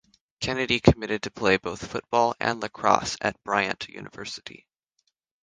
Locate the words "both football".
1.57-2.33